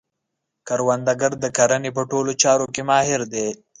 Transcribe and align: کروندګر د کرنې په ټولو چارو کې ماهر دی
کروندګر 0.67 1.31
د 1.43 1.45
کرنې 1.57 1.91
په 1.97 2.03
ټولو 2.11 2.31
چارو 2.43 2.65
کې 2.73 2.81
ماهر 2.89 3.21
دی 3.33 3.47